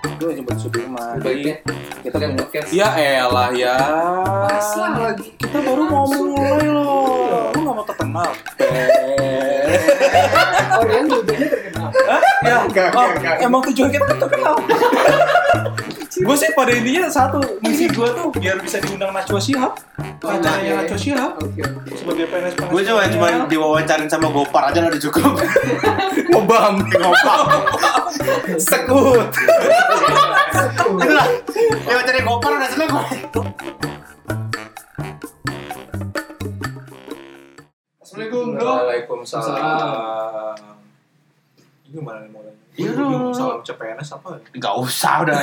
[0.00, 1.20] Gue jemput Sudirman.
[1.20, 1.60] Baiknya
[2.00, 2.68] kita kan punya podcast.
[2.72, 3.76] Ya elah ya.
[4.48, 5.28] Masalah lagi.
[5.36, 7.52] Kita baru mau mulai loh.
[7.52, 8.30] Lu gak mau terkenal?
[10.80, 11.88] Orion dulunya terkenal.
[12.40, 13.08] ya, Enggak, oh,
[13.44, 14.56] emang tujuan kita tuh terkenal.
[16.20, 19.72] gue sih pada intinya satu misi gue tuh biar bisa diundang Najwa Shihab
[20.20, 21.90] acaranya Najwa Shihab Oke oke.
[21.96, 25.32] sebagai PNS PNS Gue cuma cuma diwawancarin sama Gopar aja udah cukup.
[26.30, 27.40] ngobam Gopar.
[28.60, 29.28] sekut
[31.00, 31.28] Itulah.
[31.88, 33.04] Diwawancarin Gopar udah seneng gue.
[38.00, 38.70] Assalamualaikum bro.
[38.84, 40.39] Waalaikumsalam
[41.92, 42.54] gimana nih mulainya?
[42.70, 43.34] Iya, dong.
[43.34, 44.38] salam CPNS apa ya?
[44.54, 45.34] Enggak usah udah.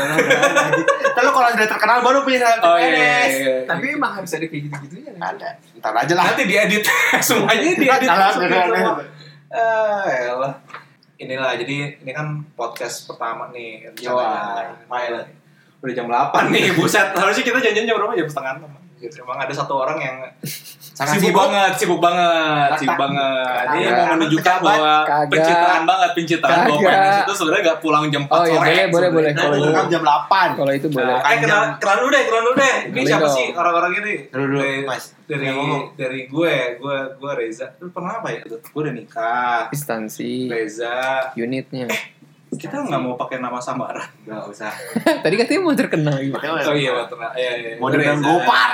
[1.11, 2.95] Kalau kalau udah terkenal baru punya salam Oh iya, CPNS.
[2.95, 3.55] iya, iya.
[3.65, 5.35] Tapi emang harus ada kayak gitu-gitunya kan?
[5.35, 5.49] Ada.
[5.77, 6.23] Ntar aja lah.
[6.25, 6.83] nanti diedit
[7.27, 8.47] semuanya diedit Salah, semua.
[8.47, 8.67] bener.
[9.47, 10.53] Ah, elah.
[11.17, 13.91] Inilah jadi ini kan podcast pertama nih.
[13.97, 14.87] Yo, rencananya.
[14.87, 15.13] main.
[15.77, 17.11] Udah jam 8 nih, buset.
[17.11, 18.15] Harusnya kita janjian jam berapa?
[18.15, 18.86] Jam setengah 6.
[18.97, 19.21] Gitu.
[19.21, 20.17] Emang ada satu orang yang
[20.97, 21.37] Sangat sibuk, sibuk.
[21.39, 23.65] banget, sibuk banget, sibuk banget.
[23.69, 23.93] Dia Kagak.
[23.95, 24.93] mau menunjukkan bahwa
[25.29, 26.81] pencitraan banget, pencitraan bahwa.
[26.81, 28.65] PNS itu sebenarnya gak pulang jam 4 Oh, iya, sore.
[28.65, 29.31] boleh, boleh, boleh.
[29.31, 30.49] Nah, Kalau itu kan jam 8.
[30.57, 31.13] Kalau itu boleh.
[31.13, 32.75] Nah, eh, kenal, kenalan dulu deh, kenalan dulu deh.
[32.79, 33.35] Ini Boleh siapa dong.
[33.35, 34.13] sih orang-orang ini?
[34.27, 35.03] Dulu, dulu, dari, Mas.
[35.27, 35.47] Dari
[35.93, 37.67] dari gue, gue gue Reza.
[37.77, 38.41] Lu pernah apa ya?
[38.43, 39.61] Gue udah nikah.
[39.69, 40.97] Instansi Reza.
[41.35, 41.85] unitnya.
[42.49, 44.07] Kita nggak mau pakai nama samaran.
[44.23, 44.71] Enggak usah.
[45.23, 46.37] Tadi katanya mau terkenal gitu.
[46.37, 47.19] Oh iya, betul.
[47.33, 47.71] Iya, iya.
[47.75, 48.27] Mau Gue dengan Reza.
[48.29, 48.71] Gopar.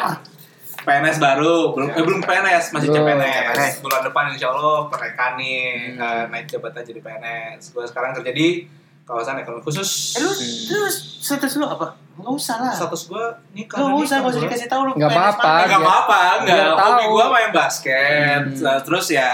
[0.75, 3.07] PNS baru, belum eh, belum PNS, masih Belum.
[3.07, 3.31] CPNS.
[3.47, 3.73] CPNS.
[3.79, 6.03] Bulan depan insya Allah pernikahan nih, Hmm.
[6.03, 7.71] eh, naik jabatan jadi PNS.
[7.71, 8.67] Gue sekarang kerja di
[9.01, 9.89] kawasan ekonomi khusus.
[10.13, 10.31] Eh lu
[10.67, 11.95] terus status lu apa?
[12.13, 12.73] Enggak usah lah.
[12.73, 13.79] Status gue nikah.
[13.79, 14.91] Enggak nikah, usah, enggak usah dikasih tahu lu.
[14.93, 15.51] Nggak PNS apa-apa.
[15.57, 16.43] Enggak apa-apa, enggak.
[16.45, 17.09] biar Hobi tahu.
[17.09, 18.61] gue main basket, Hmm.
[18.61, 19.29] Nah, terus ya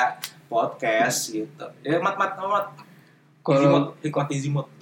[0.48, 1.66] podcast gitu.
[1.82, 2.66] Ya mat mat mat.
[3.40, 3.96] Kalau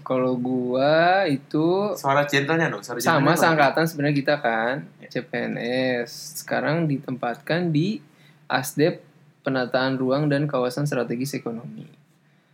[0.02, 7.70] kalau gua itu Suara gentlenya dong, suara sama seangkatan sebenarnya kita kan CPNS sekarang ditempatkan
[7.70, 8.00] di
[8.46, 9.04] ASDEP
[9.42, 11.88] penataan ruang dan kawasan strategis ekonomi.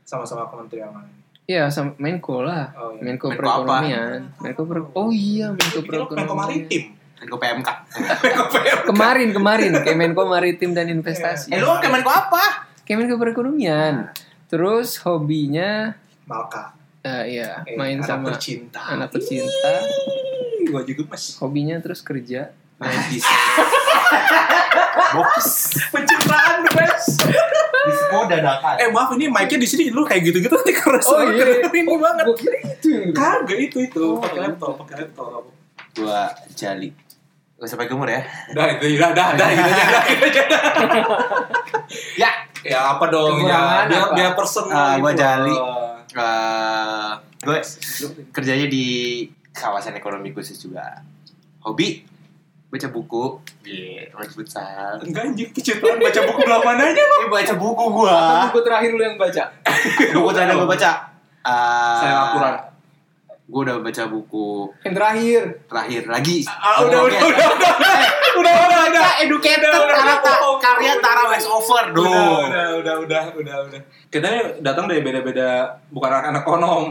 [0.03, 1.09] Sama-sama kementerian mana?
[1.44, 2.72] Iya, sama Menko lah.
[2.74, 3.02] Oh, iya.
[3.03, 4.19] Menko Menko perekonomian.
[4.40, 6.38] Menko per- Oh iya, Menko Kira Menko perekonomian.
[6.40, 6.84] maritim.
[7.19, 7.69] Menko PMK.
[8.19, 8.78] Menko PM.
[8.86, 11.50] Kemarin kemarin Kemenko Maritim dan Investasi.
[11.50, 12.68] Eh lu Kemenko apa?
[12.84, 14.12] Kemenko perekonomian.
[14.53, 16.78] Terus hobinya Malka.
[17.02, 18.80] eh, iya, Eh, main anak sama tercinta.
[18.86, 19.74] anak tercinta.
[20.64, 21.34] Gue juga mas.
[21.36, 22.53] Hobinya terus kerja.
[22.78, 23.25] Najis.
[25.12, 25.34] Box.
[25.90, 27.06] Pencitraan mas.
[27.84, 28.75] Di semua dadakan.
[28.78, 31.46] Eh maaf ini mic-nya di sini lu kayak gitu-gitu nanti karena Oh, iya.
[31.68, 32.24] ini banget.
[32.24, 32.92] Gua kira itu.
[33.12, 35.44] Kagak itu itu Oh, pakai laptop, pakai laptop.
[35.94, 36.19] Gua
[36.53, 36.94] jali.
[37.56, 38.22] Gak usah pakai umur ya.
[38.52, 40.42] Dah itu dah dah dah gitu aja dah gitu aja.
[40.46, 40.62] dah.
[42.16, 42.31] Ya.
[42.63, 44.16] Ya apa dong ya biar apa?
[44.16, 45.51] biar personal Ah, gua gitu jali.
[45.51, 46.00] loh.
[46.09, 47.09] Eh,
[47.41, 47.57] gue
[48.31, 48.85] kerjanya di
[49.51, 51.03] kawasan ekonomi khusus juga.
[51.59, 52.07] Hobi
[52.68, 53.38] baca buku.
[53.63, 54.97] Iya, main futsal.
[55.00, 57.16] Enggak anjing pencitraan baca buku belah mananya lu.
[57.19, 58.18] Ini baca buku Apa gua.
[58.47, 59.44] buku terakhir lu yang baca?
[60.12, 60.91] buku terakhir gua baca.
[61.44, 62.56] Eh, Saya akurat.
[63.53, 65.41] Gue udah baca buku Yang terakhir.
[65.69, 66.38] terakhir lagi.
[66.44, 67.74] Ah, udah, udah, udah, udah, udah,
[68.34, 71.31] udah, udah, udah, educated Udah, udah, karena udah, udah, karya udah, Tara udah.
[71.31, 72.44] West Over Udah, dong.
[72.50, 73.81] udah, udah, udah, udah, udah.
[74.09, 74.28] Kita
[74.58, 75.50] datang dari beda-beda,
[75.88, 76.84] bukan anak-anak ekonom.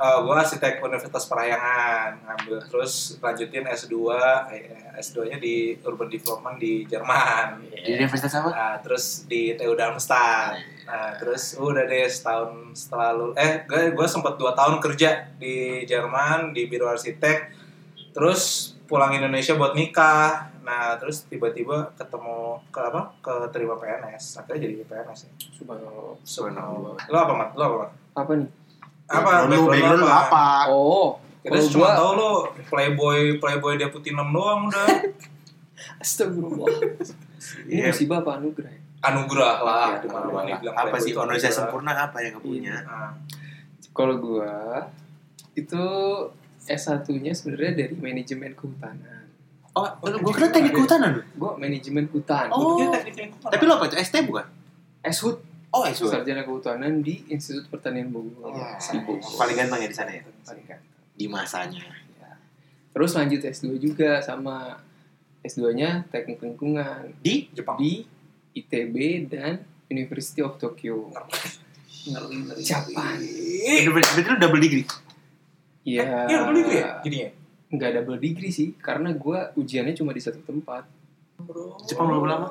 [0.00, 4.08] Eh gue arsitek Universitas Parahyangan ngambil terus lanjutin S2
[4.48, 8.48] eh, S2 nya di Urban Development di Jerman Di universitas apa?
[8.48, 10.56] Nah, terus di TU Darmstadt.
[10.88, 15.84] Nah, terus udah deh setahun setelah lu eh gue gue sempat dua tahun kerja di
[15.84, 17.52] Jerman di biro arsitek.
[18.16, 20.48] Terus pulang Indonesia buat nikah.
[20.64, 23.12] Nah, terus tiba-tiba ketemu ke apa?
[23.20, 24.40] Keterima PNS.
[24.40, 25.32] Akhirnya jadi PNS ya.
[25.60, 26.16] Subhanallah.
[26.24, 26.96] Subhanallah.
[27.04, 27.50] Lu apa, Mat?
[27.52, 27.90] Lu apa, Mat?
[28.16, 28.59] Apa nih?
[29.10, 29.30] Apa?
[29.44, 30.44] Lu background lu apa?
[30.68, 32.30] Oh, Kita kalau cuma gua- tahu lu
[32.64, 34.86] playboy playboy deputi 6 doang udah.
[36.02, 36.68] Astagfirullah.
[37.66, 37.90] Ini Iya.
[37.90, 38.70] musibah apa anugerah?
[38.70, 38.80] ya?
[39.02, 41.48] Anugerah lah di mana-mana apa sih anugerah.
[41.50, 42.76] sempurna apa yang gak punya?
[42.82, 43.12] Nah,
[43.90, 44.86] Kalau gua
[45.52, 45.82] itu
[46.62, 49.26] S1-nya sebenarnya dari manajemen kehutanan.
[49.72, 51.22] Oh, gue kira teknik kehutanan lu.
[51.36, 52.46] Gua manajemen hutan.
[52.50, 52.78] Oh.
[52.92, 53.50] Teknik lingkungan.
[53.50, 53.96] Tapi lu apa itu?
[53.98, 54.46] ST bukan?
[55.00, 55.40] Eshut,
[55.70, 56.10] Oh, SW.
[56.10, 58.50] sarjana kehutanan di Institut Pertanian Bogor.
[58.50, 59.22] Wah, Di Bogor.
[59.38, 60.22] paling ganteng ya di sana ya?
[60.42, 60.90] Paling ganteng.
[61.14, 61.82] Di masanya.
[62.16, 62.32] Ya.
[62.90, 64.82] Terus lanjut S2 juga sama
[65.40, 67.78] S2-nya Teknik Lingkungan Di Jepang.
[67.78, 68.02] di
[68.52, 68.94] ITB
[69.26, 71.14] dan University of Tokyo.
[72.58, 73.16] Japan.
[73.20, 74.86] Eh, berarti lu double degree.
[75.82, 76.26] Iya.
[76.26, 77.30] Iya, double degree ya jadinya.
[77.70, 80.82] Nggak double degree sih, karena gua ujiannya cuma di satu tempat.
[81.84, 82.48] Jepang berapa lama?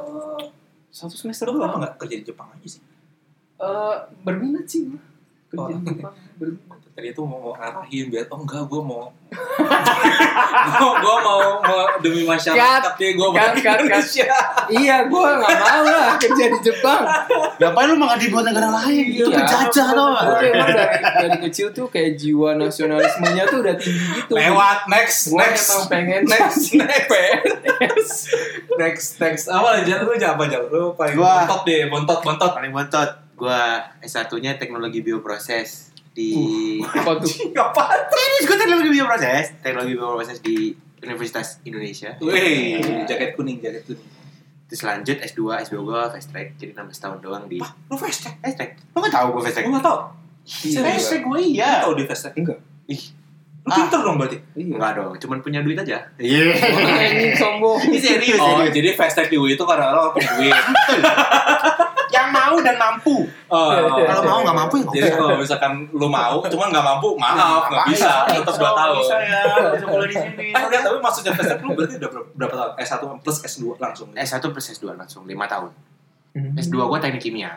[0.88, 1.80] Satu semester Lu kenapa doang.
[1.83, 2.81] nggak kerja di Jepang aja sih?
[3.59, 5.01] Eh, berminat sih gua.
[5.50, 5.67] Kerja Oh.
[5.67, 6.77] di Jepang, berminat.
[6.91, 9.07] tadi itu mau, mau ngarahin biar oh enggak gue mau
[10.75, 12.95] gue gue mau, mau demi masyarakat Cut.
[12.97, 13.77] ya gue Cut, cut, cut.
[13.79, 14.27] Indonesia
[14.69, 17.03] iya gue nggak mau lah kerja di Jepang
[17.56, 19.06] Ngapain lu mengabdi buat negara lain?
[19.13, 19.38] Itu Iya.
[19.38, 20.44] penjajah tau Gue gak?
[20.45, 25.39] emang dari, dari kecil tuh kayak jiwa nasionalismenya tuh udah tinggi gitu lewat next gue
[25.39, 28.12] next emang pengen next next
[28.77, 32.71] next next apa aja lu apa aja lu paling Gua- bontot deh bontot bontot Paling
[32.71, 33.09] bontot.
[33.39, 33.59] Gua
[34.00, 36.36] S1-nya teknologi bioproses di
[36.83, 42.12] apa tuh apaan Serius gue teknologi bioproses, teknologi bioproses di Universitas Indonesia.
[42.19, 44.03] Wih, jaket kuning, jaket kuning.
[44.68, 48.36] Terus lanjut S2, S2 gue fast track, jadi 16 tahun doang di Lu fast track?
[48.38, 48.71] fast track.
[48.91, 49.65] Lo gak tau gue fast track?
[49.65, 49.97] Gue gak tau.
[50.45, 51.71] Fast track gue Lu iya.
[51.80, 52.36] tau di fast track?
[52.38, 53.01] enggak Ih,
[53.59, 53.75] Lu Ah.
[53.77, 54.38] pinter dong berarti?
[54.53, 55.97] iya enggak dong, cuman punya duit aja.
[56.15, 56.53] Iya.
[57.15, 58.74] ini sombong Ini serius, Oh, serius.
[58.75, 60.53] jadi fast track di UI itu karena lo punya duit.
[62.69, 63.25] Dan mampu.
[63.50, 63.69] Oh,
[64.06, 67.86] Kalau mau nggak mampu ya Jadi kalau misalkan lu mau, cuman nggak mampu, maaf, nggak
[67.89, 68.30] bisa.
[68.30, 69.01] Tetap dua tahun.
[69.01, 69.42] Bisa ya,
[69.74, 70.45] bisa mulai di sini.
[70.54, 72.71] Eh, enggak, tapi maksudnya track lu berarti udah berapa, tahun?
[72.77, 74.07] S1 plus S2 langsung.
[74.13, 75.71] S1 plus S2 langsung 5 tahun.
[76.38, 76.54] Hmm.
[76.54, 77.51] S2 gue teknik kimia.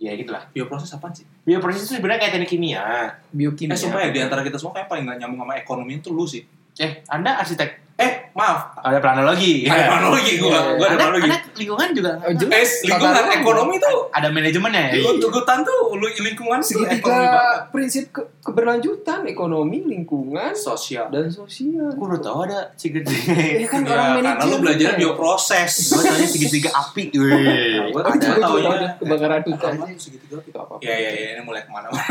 [0.00, 0.48] Ya gitu lah.
[0.50, 1.24] Bioproses apaan sih?
[1.46, 2.82] Bioproses itu sebenarnya kayak teknik kimia.
[3.30, 6.10] biokimia Eh, sumpah ya, di antara kita semua kayak paling nggak nyambung sama ekonomi itu
[6.10, 6.42] lu sih.
[6.80, 7.83] Eh, Anda arsitek.
[7.94, 8.72] Eh, maaf.
[8.76, 9.64] Ada planologi.
[9.64, 10.60] Ada planologi, gue Iya.
[10.74, 11.24] gue ada planologi.
[11.24, 12.10] anda lingkungan juga.
[12.18, 12.52] Oh, jelas.
[12.52, 14.94] Eh, lingkungan Tata ekonomi tuh Ada manajemennya ya?
[15.14, 17.58] Lugutan tuh lu lingkungan tuh ekonomi banget.
[17.70, 21.06] prinsip ke- keberlanjutan ekonomi lingkungan Sosial.
[21.08, 23.30] dan sosial Gue udah tau ada segitiga.
[23.30, 24.96] ya kan Ya, orang karena lu belajar kan.
[24.98, 25.72] bioproses.
[25.88, 27.02] Gue tanya segitiga api.
[27.14, 27.30] Wih.
[27.30, 28.70] Nah, Oh, ada gue ya.
[28.98, 30.36] kebakaran hutan Apa tuh segitiga?
[30.40, 32.02] itu apa Ya ya ya ini mulai ke mana-mana.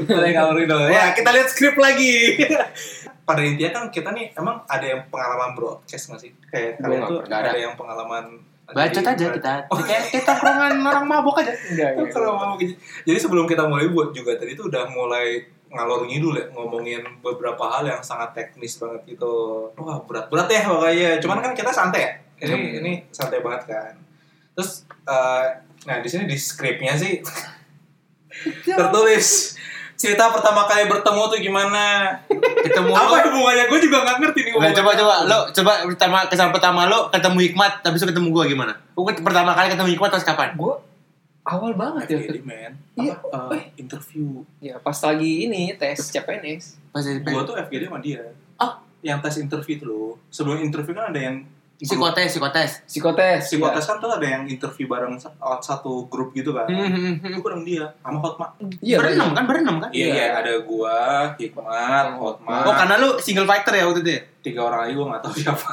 [0.00, 0.76] mulai ngalur itu.
[0.88, 2.14] Ya kita lihat skrip lagi.
[3.28, 6.32] Pada intinya kan kita nih emang ada yang pengalaman broadcast nggak sih?
[6.48, 7.36] Kayak Gua kalian tuh ada.
[7.44, 7.60] Ada.
[7.60, 8.24] yang pengalaman
[8.68, 9.52] Bacot jadi- aja kita.
[9.68, 11.52] Kayak kayak tongkrongan orang mabok aja.
[11.52, 12.72] enggak kalau gitu.
[13.04, 17.60] Jadi sebelum kita mulai buat juga tadi tuh udah mulai ngalor ngidul ya ngomongin beberapa
[17.60, 19.32] hal yang sangat teknis banget gitu.
[19.74, 21.10] Wah berat-berat ya pokoknya.
[21.18, 22.12] Cuman kan kita santai ya.
[22.38, 22.78] Ini Hmm.
[22.78, 23.92] ini santai banget kan.
[24.52, 25.44] Terus eh,
[25.84, 27.20] nah di sini di skripnya sih
[28.66, 29.57] tertulis
[29.98, 32.14] cerita pertama kali bertemu tuh gimana?
[32.30, 33.26] Ketemu Apa lo.
[33.34, 33.66] hubungannya?
[33.66, 34.52] Gue juga nggak ngerti nih.
[34.54, 38.72] Hubungannya coba coba lo coba pertama kesan pertama lo ketemu Hikmat itu ketemu gua gimana?
[38.94, 40.54] Gua pertama kali ketemu Hikmat pas kapan?
[40.54, 40.74] gue
[41.48, 42.72] awal banget ya FGD man.
[42.94, 43.14] Iya.
[43.32, 44.44] Apa, eh, interview.
[44.60, 48.22] ya pas lagi ini tes CPNS Pas Gue tuh FGD sama dia.
[48.60, 48.78] Ah.
[49.00, 50.10] Yang tes interview tuh loh.
[50.28, 51.36] Sebelum interview kan ada yang
[51.80, 52.70] psikotes psikotes.
[52.84, 55.30] psikotes psikotes kan tuh ada yang interview bareng sa-
[55.60, 56.66] satu grup gitu kan.
[56.66, 58.50] Hmm, Itu bareng dia sama Hotma.
[58.80, 59.88] iya berenam kan berenam kan?
[59.88, 60.12] Iya, Iya.
[60.12, 60.98] iya, ada gua,
[61.34, 62.62] Hikmat, Hotma.
[62.62, 64.20] Oh karena lu single fighter ya waktu itu ya?
[64.40, 65.70] tiga orang lagi gua nggak tahu siapa.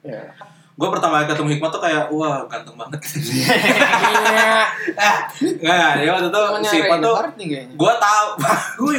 [0.00, 0.22] Iya.
[0.72, 3.00] Gua pertama kali ketemu Hikmat tuh kayak wah ganteng banget.
[3.10, 3.46] Iya.
[5.58, 7.14] Nggak, dia waktu itu si Hikmat tuh
[8.78, 8.96] woi.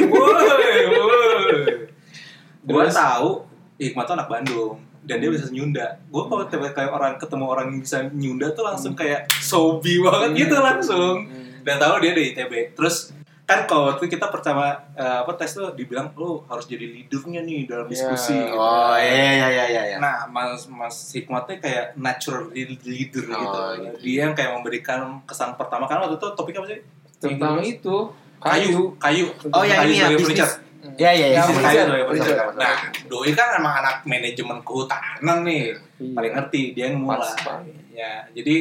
[2.62, 2.94] Gua Terus?
[2.94, 3.28] tahu
[3.74, 5.98] Hikmat tuh anak Bandung dan dia bisa nyunda.
[6.06, 10.46] Gua kalau tiba kayak orang ketemu orang yang bisa nyunda tuh langsung kayak sobi banget
[10.46, 11.16] gitu langsung.
[11.24, 11.62] Hmm.
[11.62, 15.70] dan tahu dia dari ITB terus kan kalau waktu kita pertama eh, apa tes tuh
[15.72, 18.46] dibilang lu harus jadi leadernya nih dalam diskusi Ya.
[18.46, 18.56] gitu.
[18.56, 19.82] Oh iya iya iya iya.
[19.84, 19.96] iya.
[19.98, 23.58] nah mas mas Hikmatnya kayak natural leader Oh, gitu.
[23.78, 23.96] gitu.
[24.00, 26.80] dia yang kayak memberikan kesan pertama kan waktu itu topik apa sih
[27.18, 27.96] tentang itu
[28.38, 30.50] kayu kayu Oh, yang kayu ini ya, bisnis.
[30.92, 31.02] Furniture.
[31.02, 31.40] Iya iya iya.
[31.40, 32.38] Ya, furniture.
[32.54, 36.12] nah doi kan emang anak manajemen kehutanan nih Iya.
[36.12, 38.54] paling ngerti dia yang mulai Pas ya jadi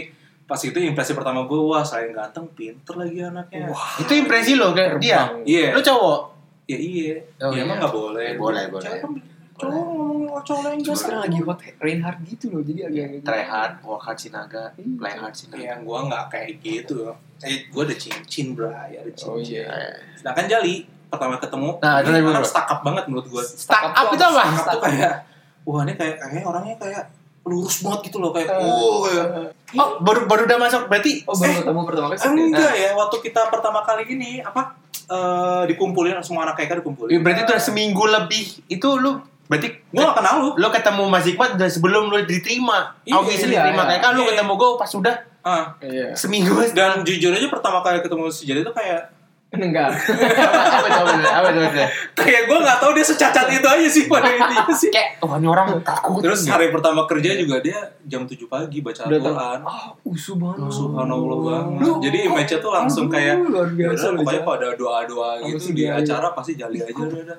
[0.46, 5.00] pas itu impresi pertama gue wah selain ganteng pinter lagi anaknya Itu impresi lo ke
[5.00, 5.32] dia.
[5.42, 6.20] Iya Lu cowok.
[6.68, 7.18] Ya iya.
[7.40, 7.62] Oh, ya iya.
[7.64, 8.28] emang nggak boleh.
[8.32, 9.00] Eh, boleh, boleh.
[9.00, 9.16] Kan
[9.58, 13.42] cowok ngomongin orang cowok lain Cuma sekarang lagi hot Reinhardt gitu loh jadi agak Try
[13.44, 14.94] hard, work hard Sinaga, Iya.
[14.98, 15.62] play hard Sinaga.
[15.62, 16.98] Ya gua nggak kayak gitu.
[17.42, 19.32] Eh gua ada cincin bray, ada cincin.
[19.32, 19.66] Oh iya.
[20.14, 23.44] Sedangkan Jali pertama ketemu, Nah, ini anak stuck up banget menurut gua.
[23.44, 24.44] Start up itu apa?
[24.48, 25.14] Stuck up tuh kayak,
[25.62, 27.04] wah ini kayak kayak orangnya kayak
[27.42, 29.26] lurus banget gitu loh kayak, Eh, oh kayak.
[29.74, 33.18] Oh, baru baru udah masuk berarti Oh baru Eh, ketemu pertama kali Enggak ya, waktu
[33.20, 37.12] kita pertama kali ini apa eh, dikumpulin semua anak KK dikumpulin.
[37.12, 38.46] Ya, berarti itu udah seminggu lebih.
[38.66, 40.50] Itu lu berarti Gua gak kenal lu.
[40.56, 42.96] lu ketemu Mas Hikmat udah sebelum lu diterima.
[43.04, 43.90] Iya, Augie iya, diterima iya.
[43.90, 44.30] kayak kan lu Iya.
[44.32, 46.14] ketemu gue pas udah Ah, Iya.
[46.14, 49.10] seminggu dan jujur aja pertama kali ketemu si itu kayak
[49.52, 49.92] Enggak.
[50.76, 54.72] apa coba apa coba kayak gue nggak tahu dia secacat itu aja sih pada intinya
[54.72, 54.88] sih.
[54.88, 59.06] kayak wah ini orang takut Terus hari pertama kerja juga dia jam 7 pagi baca
[59.06, 59.60] Al-Quran.
[59.62, 60.72] Ah, usuh banget.
[60.72, 61.84] Subhanallah banget.
[61.84, 64.06] Lu- Jadi image-nya tuh langsung kayak luar biasa.
[64.14, 64.42] pokoknya Jal.
[64.42, 67.38] kalau ada doa-doa gitu di acara pasti jali aja udah.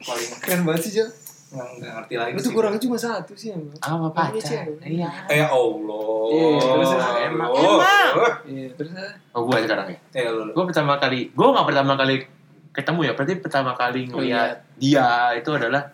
[0.00, 1.08] Paling Keren banget sih, Jal.
[1.50, 2.52] Nggak nggak ngerti lagi Itu sih.
[2.52, 3.74] kurangnya cuma satu sih emang.
[3.74, 4.86] apa Namanya pacar cewek.
[4.86, 6.22] iya Eh Allah.
[6.30, 6.90] Iya, terus
[7.20, 7.78] emang- Oh.
[7.82, 8.32] emang.
[8.44, 10.52] Iya, terus ah, oh gue sekarang ya Ya lu lu.
[10.52, 12.14] gue pertama kali gue nggak pertama kali
[12.70, 15.90] ketemu ya berarti pertama kali ngeliat dia itu adalah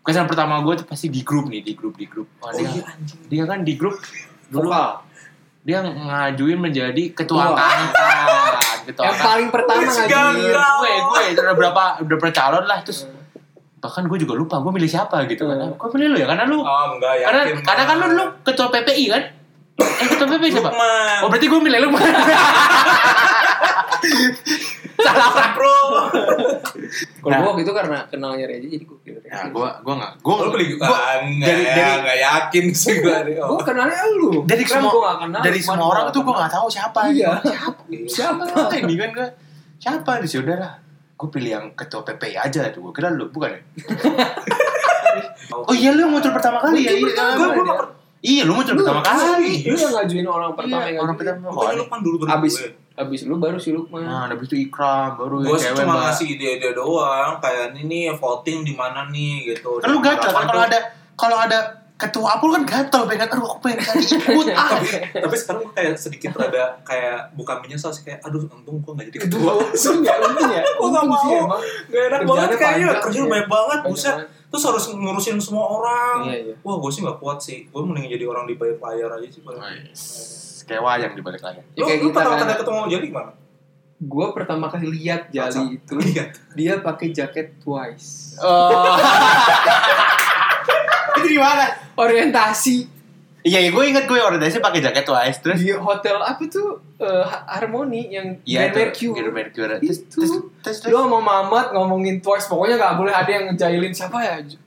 [0.00, 2.64] kesan pertama gue tuh pasti di grup nih di grup di grup Oh oh, dia,
[2.66, 3.20] iya anjing.
[3.26, 4.00] dia kan di grup
[4.48, 4.72] dulu
[5.60, 7.58] dia ngajuin menjadi ketua Ketua.
[7.58, 10.54] angkatan ketua Yang paling pertama ngajuin.
[10.54, 13.04] gue gue itu udah berapa udah berapa calon lah terus
[13.86, 15.72] bahkan gue juga lupa gue milih siapa gitu kan Hmm.
[15.72, 19.04] gue milih lu ya karena lu Oh enggak karena karena kan lu dulu ketua PPI
[19.08, 19.22] kan
[19.78, 21.18] eh ketua PPI siapa Lukman.
[21.20, 21.88] oh berarti gue milih lu
[24.96, 25.76] salah Salah bro.
[27.18, 27.38] Kalau Nah.
[27.38, 29.34] gua waktu itu karena kenalnya Reza jadi gua pilih Reza.
[29.34, 32.64] nah gue gue nggak gue Lu beli gua- ah, enggak dari- ya, dari- enggak yakin
[32.72, 33.34] sih gua nih.
[33.36, 34.30] Gua kenalnya lu.
[34.44, 35.40] dari Kan semua gua gak kenal.
[35.42, 37.28] dari semua orang tuh gue nggak tahu siapa Iya.
[37.36, 38.42] siapa Siapa?
[38.46, 39.28] siapa ini kan gue
[39.76, 40.74] siapa di saudara lah
[41.16, 43.60] gue pilih yang ketua PPI aja tuh gue kira lu bukan ya
[45.62, 47.64] oh iya lu yang muncul pertama kali ya iya pertama, gua- dia.
[47.64, 51.16] gua- iya lu muncul Lu- pertama kali Lu yang ngajuin orang pertama Iya, yang orang
[51.16, 52.70] pertama Bukannya Lukman dulu baru Abis gue.
[52.96, 54.00] abis lu baru si Lukman.
[54.02, 58.60] nah habis itu Ikram baru Gue sih cuma ngasih ide-ide doang, kayak ini nih voting
[58.62, 59.76] di mana nih gitu.
[59.78, 60.78] kan lu kan Harapan kalau ada
[61.12, 61.58] kalau ada
[61.96, 64.68] ketua apa lu kan gatel pengen aduh aku pengen kali ikut ah
[65.16, 69.06] Tapi sekarang gue kayak sedikit rada kayak bukan menyesal sih kayak aduh untung gue gak
[69.08, 69.56] jadi ketua.
[69.56, 70.60] untung ya, untung ya.
[70.84, 71.48] Untung sih mau.
[71.48, 71.62] emang.
[71.88, 73.32] Gak enak banget kayaknya, kerjaan iya.
[73.32, 74.16] banyak banget, buset.
[74.52, 76.16] Terus harus ngurusin semua orang.
[76.28, 76.54] Iya, iya.
[76.60, 79.40] Wah gue sih gak kuat sih, gue mending jadi orang di balik layar aja sih.
[79.40, 79.64] paling.
[80.66, 83.30] kayak wayang di balik layar Ya, Lu, kayak lu kita pertama kali ketemu Jali gimana?
[83.96, 86.30] Gua pertama kali lihat Jali itu Lihat.
[86.58, 88.34] dia pakai jaket Twice.
[88.42, 88.84] oh
[91.16, 91.64] itu di mana
[91.96, 92.76] Orientasi
[93.46, 97.24] iya iya gue inget gue orientasi pakai jaket twice terus di hotel apa tuh eh,
[97.46, 99.14] Harmony yang Iya Grand itu Mercure.
[99.14, 99.74] Grand Mercure.
[99.78, 100.18] Terus, Itu.
[100.18, 100.32] terus,
[100.66, 104.34] terus, terus, Lu sama Mamat ngomongin Twice, pokoknya nggak boleh ada yang ngejailin siapa ya?
[104.42, 104.58] J-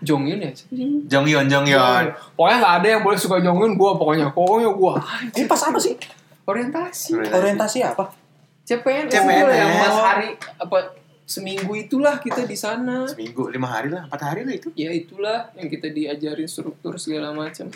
[0.00, 0.50] Jonghyun ya?
[0.54, 0.86] Siapa sih?
[1.08, 2.04] Jong Yeon, Jong Yeon.
[2.38, 4.30] Pokoknya nggak ada yang boleh suka Jonghyun, gua pokoknya.
[4.30, 4.94] Pokoknya gua.
[5.34, 5.96] Ini pas apa sih?
[6.46, 7.10] Orientasi.
[7.16, 7.34] Orientasi.
[7.34, 8.04] Orientasi apa?
[8.62, 9.10] CPNS.
[9.10, 9.42] CPNS.
[9.42, 10.76] lah yang pas hari apa
[11.30, 13.06] seminggu itulah kita di sana.
[13.06, 14.74] Seminggu, lima hari lah, empat hari lah itu.
[14.74, 17.70] Ya itulah yang kita diajarin struktur segala macam.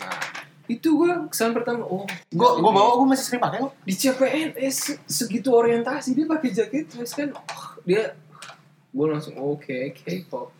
[0.65, 3.71] Itu gua kesan pertama, oh, Gue gue ini bawa, gue masih sering pakai kok.
[3.85, 8.17] di CPNS se- segitu orientasi dia pakai jaket terus kan oh, dia
[8.89, 10.54] gue langsung oke K-pop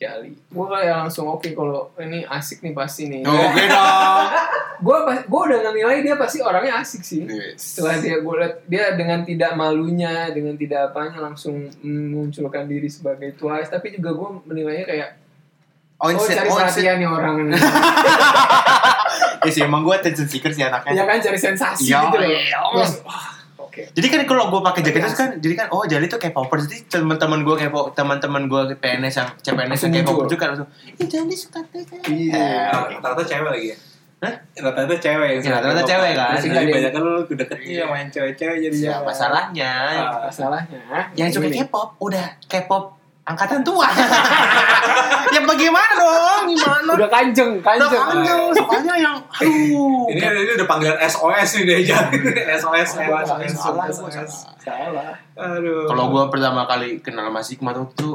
[0.00, 0.32] Jali.
[0.32, 3.20] Gue kayak langsung oke kalau ini asik nih pasti nih.
[3.20, 4.26] Oke dong.
[4.88, 4.96] gue
[5.28, 7.28] gue udah nilai dia pasti orangnya asik sih.
[7.52, 13.36] Setelah dia gue liat dia dengan tidak malunya dengan tidak apanya langsung memunculkan diri sebagai
[13.36, 13.68] twice.
[13.68, 15.10] Tapi juga gue menilainya kayak
[16.00, 17.52] Oh, oh cari oh, perhatian nih orang
[19.44, 20.96] Ya sih, emang gue attention seeker sih anaknya.
[20.96, 22.28] ya kan cari sensasi Iya, gitu loh.
[22.32, 22.60] Iya.
[23.70, 26.34] Oke Jadi kan kalau gue pakai jaket itu kan, jadi kan oh jadi tuh kayak
[26.34, 26.66] popers.
[26.66, 30.68] Jadi teman-teman gue kayak teman-teman gue PNS yang CPNS yang kayak popers juga langsung.
[30.90, 31.86] Ih jadi suka teh.
[32.04, 32.42] Iya.
[32.68, 33.76] Nah, rata-rata cewek lagi ya?
[34.20, 34.34] Hah?
[34.60, 36.28] Rata-rata cewek Ya, rata-rata cewek kan.
[36.34, 36.52] Terus Iya.
[36.52, 40.26] jadi banyak kan lu udah kecil yang main cewek-cewek jadi Ya masalahnya Ah.
[40.26, 40.82] masalahnya
[41.16, 41.48] yang suka.
[41.48, 42.99] K-pop udah K-pop
[43.32, 43.86] angkatan tua.
[45.34, 46.42] ya bagaimana dong?
[46.50, 46.90] Gimana?
[46.96, 50.10] udah kanjeng Udah kanjeng kanjeng, soalnya yang aduh.
[50.10, 52.88] Ini ini udah panggilan SOS nih deh jadi SOS
[53.28, 54.30] SOS salah, SOS.
[54.58, 55.88] salah Aduh.
[55.88, 58.14] Kalau gue pertama kali kenal Mas Hikmat tuh, tuh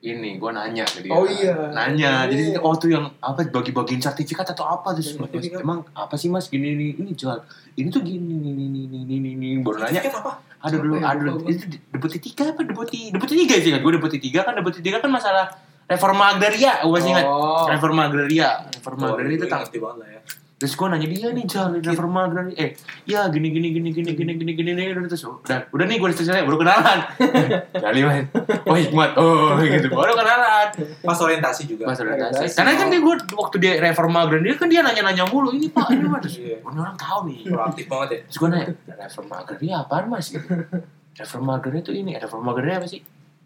[0.00, 1.12] ini gue nanya ke dia.
[1.12, 1.68] Oh iya.
[1.76, 2.24] Nanya.
[2.24, 2.32] Iya.
[2.32, 6.48] Jadi oh tuh yang apa bagi-bagiin sertifikat atau apa terus Mas, emang apa sih Mas
[6.48, 7.36] gini ini ini jual.
[7.76, 9.48] Ini tuh gini ini ini ini ini ini, ini.
[9.60, 10.00] baru nanya.
[10.08, 10.40] Apa?
[10.60, 11.04] Ada dulu, ya?
[11.04, 11.44] ada dulu.
[11.48, 13.80] Itu deputi tiga apa deputi deputi tiga sih kan?
[13.84, 15.52] Gue deputi tiga kan deputi tiga kan masalah
[15.84, 16.80] reforma agraria.
[16.80, 17.26] Gue masih ingat.
[17.28, 17.68] Oh.
[17.68, 18.48] Reforma agraria.
[18.72, 20.20] Reforma Oh, agraria itu gue tang ngerti banget lah ya.
[20.60, 22.52] Terus gue nanya dia nih Jal, ini reforma agraria.
[22.52, 22.76] Eh,
[23.08, 26.08] ya gini gini gini gini gini gini gini nih udah terus udah udah nih gue
[26.12, 26.98] selesai baru kenalan.
[27.88, 28.28] Kali mas,
[28.68, 30.68] oh hikmat, oh gitu baru kenalan.
[31.00, 31.88] Pas orientasi juga.
[31.88, 32.44] Mas orientasi.
[32.44, 32.56] Orientasi.
[32.60, 36.04] Karena kan dia gue waktu dia reforma agraria kan dia nanya-nanya mulu ini pak ini
[36.04, 36.28] mas.
[36.40, 36.60] Iya.
[36.60, 37.38] Ini orang tahu nih.
[37.48, 38.18] Proaktif banget ya.
[38.28, 38.66] Terus gue nanya
[39.00, 40.28] reforma agraria apaan mas?
[40.28, 40.44] Gitu.
[41.20, 43.00] Reforma agraria itu ini, reforma agraria apa sih?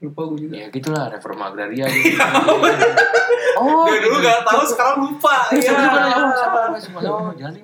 [0.05, 1.87] Lupa gue juga Ya gitulah reforma agraria.
[1.89, 2.17] Gitu.
[3.61, 4.27] oh, Dari dulu gitu.
[4.27, 5.35] gak tahu sekarang lupa.
[5.51, 5.71] Iya.
[5.73, 6.85] nanya, oh siapa mas?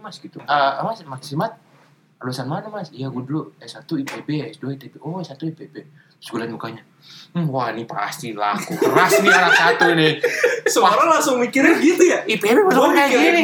[0.01, 0.39] Mas, gitu.
[0.49, 1.53] Ah mas, mas Simat,
[2.21, 2.89] lulusan mana mas?
[2.91, 4.95] Iya gue dulu S1 IPB, S2 IPB.
[5.05, 5.75] Oh S1 IPB.
[6.21, 6.83] Terus gue liat mukanya.
[7.33, 10.21] Hmm, wah ini pasti laku keras nih anak satu nih.
[10.67, 12.27] Semua orang langsung mikirnya gitu ya.
[12.27, 13.41] IPB masuk kayak gini.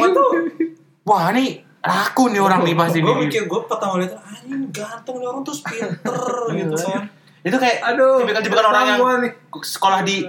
[1.07, 3.19] Wah ini laku nih orang nih pasti Gue nih.
[3.25, 6.19] mikir gue pertama lihat anjing ganteng nih orang tuh pinter
[6.51, 7.03] gitu kan.
[7.41, 9.31] Itu kayak aduh tipikal-tipikal orang yang nih.
[9.57, 10.25] sekolah di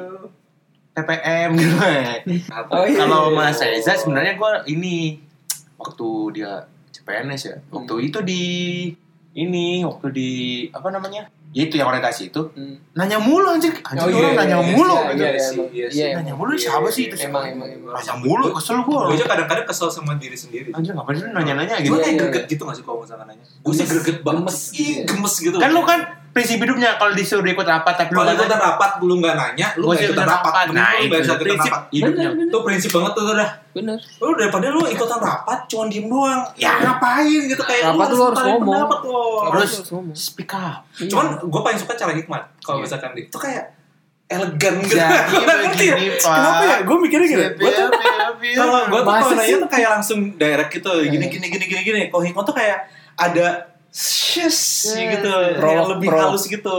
[0.91, 1.77] PPM gitu.
[2.71, 3.71] Oh, iya, Kalau iya, Mas iya.
[3.73, 5.23] Reza sebenarnya gue ini
[5.77, 6.53] waktu dia
[6.91, 7.57] CPNS ya.
[7.69, 8.05] Waktu Hmm.
[8.05, 8.43] itu di
[9.33, 10.31] ini waktu di
[10.69, 11.31] apa namanya?
[11.49, 12.77] Ya itu yang orientasi itu Hmm.
[12.93, 13.73] nanya mulu anjir.
[13.81, 14.93] Anjir Oh, iya, orang iya, nanya iya, mulu.
[14.93, 15.17] iya, gitu.
[15.17, 15.89] iya, Iya iya.
[15.89, 17.15] Iya, Nanya mulu siapa sih itu?
[17.17, 19.01] emang emang emang Nanya mulu kesel gue.
[19.01, 20.69] Gue aja kadang-kadang kesel sama diri sendiri.
[20.71, 21.95] Anjir ngapain sih nanya-nanya gitu?
[21.95, 23.45] Gue Iya, kayak iya, greget gitu gak sih kalau misalkan nanya?
[23.63, 24.55] Gue sih greget banget.
[25.07, 25.57] Gemes gitu.
[25.57, 26.01] Kan lu kan
[26.39, 29.85] prinsip hidupnya kalau disuruh ikut rapat tapi lu Kalau nanya, rapat lu nggak nanya, lu
[29.85, 30.53] nggak ikutan rapat.
[30.71, 31.83] Nah, lu itu prinsip rapat.
[31.91, 32.29] hidupnya.
[32.31, 33.51] Bener, Itu prinsip banget tuh udah.
[33.69, 36.43] bener Lu daripada lu ikutan rapat cuma diem doang.
[36.55, 38.71] Ya ngapain gitu kayak Rapat tuh lu harus utarain ngomong.
[38.73, 39.23] pendapat lo.
[39.45, 39.71] Harus
[40.13, 40.87] speak up.
[40.97, 41.11] Iya.
[41.11, 42.43] Cuman gue paling suka cara hikmat.
[42.59, 42.85] Kalau Iya.
[42.85, 43.65] misalkan di itu kayak
[44.27, 44.95] elegan gitu.
[44.95, 45.95] Jadi Ngerti ya?
[45.97, 46.31] begini, Pak.
[46.31, 46.77] Kenapa ya?
[46.83, 47.45] Gue mikirnya gini.
[47.55, 50.93] Gue tuh kalau gue tuh kalau nanya tuh kayak langsung direct gitu.
[51.03, 52.01] Gini gini gini gini gini.
[52.07, 52.79] Kalau hikmat tuh kayak
[53.15, 55.33] ada shush Iya, gitu.
[55.59, 56.25] Prolog, lebih prolog.
[56.35, 56.77] halus gitu.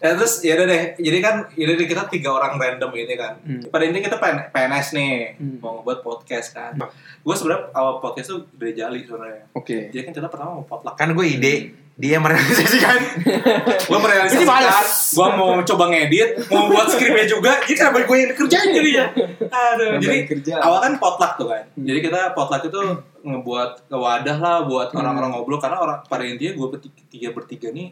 [0.00, 0.82] Ya terus ya udah deh.
[0.96, 3.36] Jadi kan ini deh, kita tiga orang random ini kan.
[3.38, 3.60] Hmm.
[3.64, 5.56] Pada intinya kita PN PNS nih Hmm.
[5.58, 6.72] mau ngebuat podcast kan.
[7.20, 9.52] Gue sebenarnya awal podcast tuh dari Jali sebenarnya.
[9.52, 9.88] Oke.
[9.88, 10.94] Jadi kan kita pertama mau potluck.
[10.94, 11.54] Kan gue ide,
[11.94, 12.96] dia yang merealisasikan.
[13.82, 14.62] gue Ini merealisasikan
[15.10, 19.04] gue mau coba ngedit mau buat skripnya juga jadi kenapa gue yang kerjain jadinya
[19.42, 20.52] aduh jadi kerja.
[20.60, 21.84] awal kan potluck tuh kan Hmm.
[21.84, 22.80] jadi kita potluck itu
[23.20, 25.02] ngebuat wadah lah buat Hmm.
[25.02, 27.88] orang-orang ngobrol karena orang pada intinya gue bertiga, bertiga nih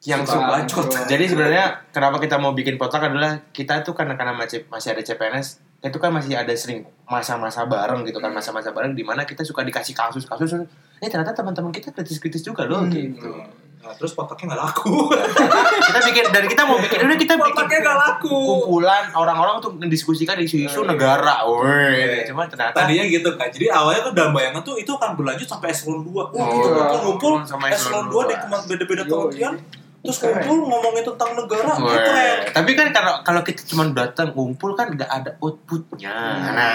[0.00, 0.88] yang Suka bacot.
[1.04, 5.02] Jadi sebenarnya kenapa kita mau bikin potluck adalah kita tuh karena karena masih masih ada
[5.02, 9.40] CPNS itu kan masih ada sering masa-masa bareng gitu kan masa-masa bareng di mana kita
[9.40, 10.56] suka dikasih kasus-kasus
[10.98, 12.92] eh ternyata teman-teman kita kritis-kritis juga loh Hmm.
[12.92, 13.32] gitu.
[13.80, 15.08] nah, terus potlucknya nggak laku
[15.88, 20.36] kita bikin dan kita mau bikin udah kita bikin nggak laku kumpulan orang-orang tuh mendiskusikan
[20.38, 21.96] isu-isu negara, woi.
[21.96, 22.28] Iya.
[22.28, 25.72] Cuma ternyata tadinya gitu kan jadi awalnya tuh dalam bayangan tuh itu akan berlanjut sampai
[25.72, 28.58] eselon 2 wah Oh, gitu ngumpul ngumpul sama eselon 2 di dua.
[28.64, 29.56] beda-beda kementerian
[30.00, 34.88] terus ngumpul ngomongin tentang negara keren Tapi kan kalau kalau kita cuma datang ngumpul kan
[34.90, 36.08] nggak ada outputnya.
[36.08, 36.52] Hmm.
[36.52, 36.74] Nah,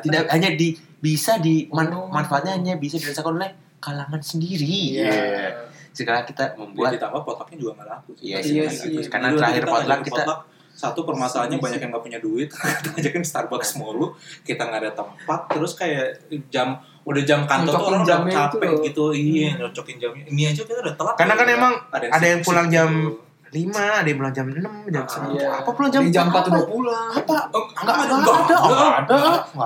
[0.00, 2.08] tidak hanya di bisa di man- Oh.
[2.08, 4.96] manfaatnya hanya bisa dirasakan oleh kalangan sendiri.
[4.96, 5.04] Iya.
[5.04, 5.46] Iya.
[5.90, 8.52] Sekarang kita buat membuat ditambah potlucknya juga nggak laku Iya sih.
[8.54, 8.76] Iya Gitu.
[8.78, 8.92] sih.
[8.96, 10.40] Jadi Karena terakhir kita potluck ngajakin kita- potluck,
[10.72, 12.48] satu permasalahannya Iya banyak yang nggak punya duit
[12.80, 17.84] kita ngajakin Starbucks mulu kita nggak ada tempat terus kayak jam udah jam kantor tuh
[17.84, 18.80] orang udah itu capek loh.
[18.80, 19.58] gitu iya Hmm.
[19.60, 22.68] nyocokin jamnya ini aja kita udah telat Karena kan Udah emang ada yang sip-sip pulang
[22.68, 23.30] jam gitu.
[23.52, 24.56] 5, ada yang pulang jam 6,
[24.88, 25.34] jam Ah, 9.
[25.34, 25.48] Iya.
[25.54, 26.48] Apa pulang jam jam 4 apa?
[26.48, 27.08] udah pulang.
[27.12, 27.34] Apa?
[27.50, 28.92] Oh, Enggak ada, enggak ada, enggak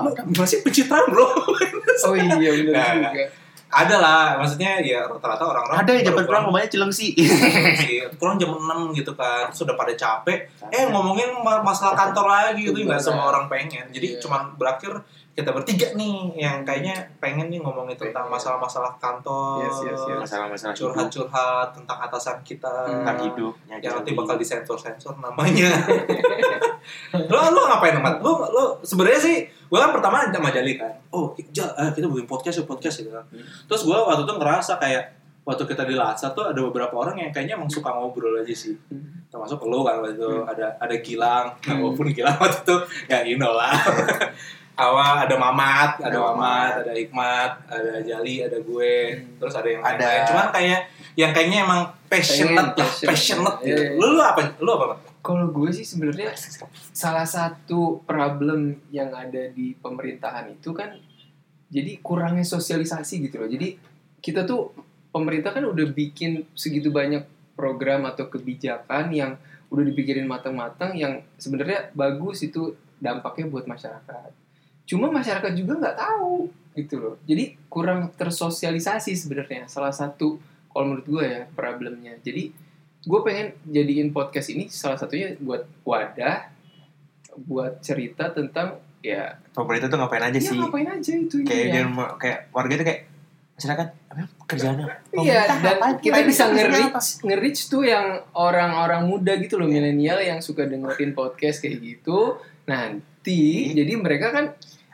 [0.03, 0.21] ada.
[0.35, 1.23] Masih pencitraan bro
[2.05, 2.27] Oh iya
[2.59, 3.23] benar Nah, juga.
[3.69, 7.07] ada lah maksudnya ya rata-rata orang-orang Ada yang jabat pulang rumahnya Cilengsi.
[7.77, 12.63] sih pulang jam 6 gitu kan sudah pada capek eh ngomongin ma- masalah kantor lagi
[12.65, 13.03] gitu nggak Bener.
[13.05, 14.19] semua orang pengen jadi Iya.
[14.19, 14.95] cuman berakhir
[15.37, 20.17] kita bertiga nih yang kayaknya pengen nih ngomongin tentang masalah-masalah kantor Yes, yes, yes.
[20.25, 23.53] Masalah-masalah curhat-curhat tentang atasan kita tentang hidup.
[23.69, 25.69] yang nanti bakal disensor-sensor namanya.
[27.29, 30.89] Lo lo ngapain amat lo lo sebenarnya sih gue kan pertama sama Jali kan.
[31.11, 33.13] Oh Jal eh, kita bikin podcast ya podcast gitu.
[33.13, 33.25] Kan
[33.69, 35.03] terus gue waktu itu ngerasa kayak
[35.43, 38.73] waktu kita di Latsa tuh ada beberapa orang yang kayaknya emang suka ngobrol aja sih.
[39.27, 41.45] Termasuk lo kan waktu itu ada ada Gilang.
[41.53, 41.79] Nah, Hmm.
[41.83, 43.71] walaupun Gilang waktu itu ya you know lah
[44.77, 49.41] Awa, ada Mamat, ada Ada Mamat, ada Hikmat, ada Jali, ada gue, Hmm.
[49.41, 49.97] terus ada yang Ada.
[49.97, 50.21] lain-lain.
[50.29, 50.79] Cuman kayak
[51.17, 53.09] yang kayaknya emang passionate Pengen, lah, passionate.
[53.09, 53.81] passionate gitu.
[53.81, 53.97] Iya, iya.
[53.97, 54.41] Lu, lu apa?
[54.61, 54.85] Lu apa?
[55.19, 56.29] Kalau gue sih sebenarnya
[56.93, 60.93] salah satu problem yang ada di pemerintahan itu kan
[61.67, 63.49] jadi kurangnya sosialisasi gitu loh.
[63.49, 63.75] Jadi
[64.21, 64.71] kita tuh
[65.09, 67.25] pemerintah kan udah bikin segitu banyak
[67.57, 69.35] program atau kebijakan yang
[69.67, 74.46] udah dipikirin matang-matang yang sebenarnya bagus itu dampaknya buat masyarakat.
[74.87, 77.15] Cuma masyarakat juga nggak tahu gitu loh.
[77.23, 80.39] Jadi kurang tersosialisasi sebenarnya salah satu
[80.71, 82.15] kalau menurut gue ya problemnya.
[82.17, 82.49] Jadi
[83.03, 86.47] gue pengen jadiin podcast ini salah satunya buat wadah
[87.37, 90.57] buat cerita tentang ya, Pemerintah tuh ngapain aja ya sih?
[90.57, 91.73] ngapain aja itu Kayak ya.
[91.73, 93.01] dia mau- kayak warga itu kayak
[93.53, 94.85] masyarakat apa kerjaannya?
[95.17, 95.95] Iya, dan ngapain?
[96.01, 101.61] kita bisa nge-reach, nge-reach tuh yang orang-orang muda gitu loh, milenial yang suka dengerin podcast
[101.61, 102.37] kayak gitu.
[102.65, 104.45] Nanti, jadi mereka kan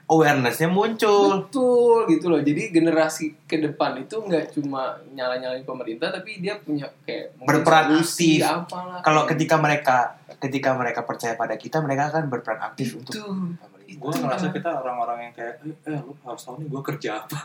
[0.07, 1.47] awarenessnya muncul.
[1.47, 2.41] betul gitu loh.
[2.43, 8.43] Jadi generasi ke depan itu nggak cuma nyala-nyalain pemerintah, tapi dia punya kayak Berperan aktif.
[8.43, 8.99] apalah.
[9.01, 9.97] Kalau ketika mereka
[10.43, 13.71] ketika mereka percaya pada kita, mereka akan berperan aktif untuk itu pemerintah.
[13.93, 17.39] Gue ngerasa kita orang-orang yang kayak, eh, eh lu harus tahu nih gue kerja apa.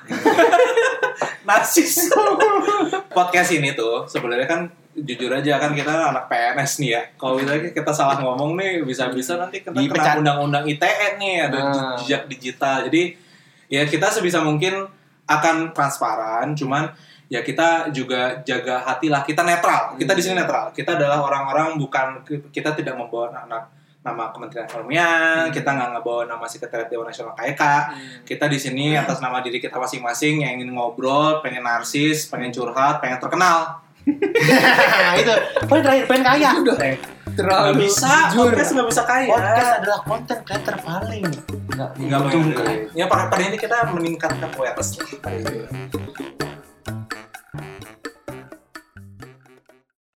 [1.49, 2.09] Nasis.
[3.16, 4.61] Podcast ini tuh sebenarnya kan
[5.04, 7.02] jujur aja kan kita anak PNS nih ya.
[7.14, 11.96] Kalau kita kita salah ngomong nih bisa-bisa nanti kita kena undang-undang ITE nih ada Ah.
[12.00, 12.87] jejak digital.
[12.88, 13.14] Jadi
[13.68, 14.88] ya kita sebisa mungkin
[15.28, 16.88] akan transparan, cuman
[17.28, 19.20] ya kita juga jaga hati lah.
[19.22, 19.94] Kita netral.
[20.00, 20.72] Kita di sini netral.
[20.72, 26.46] Kita adalah orang-orang bukan kita tidak membawa anak nama Kementerian Pertanian, kita nggak ngebawa nama
[26.48, 27.62] Sekretariat Dewan Nasional KEK,
[28.24, 33.04] kita di sini atas nama diri kita masing-masing yang ingin ngobrol, pengen narsis, pengen curhat,
[33.04, 33.84] pengen terkenal.
[35.23, 35.35] itu.
[35.68, 36.51] Poin terakhir pengen kaya.
[36.59, 36.97] udah Nggak
[37.37, 38.51] terlalu bisa, jujur.
[38.51, 39.29] podcast nggak bisa kaya.
[39.31, 41.25] Podcast adalah konten creator paling
[41.71, 42.71] nggak Nggak.
[42.99, 46.47] Ya pada, pada ini kita meningkatkan awareness lah.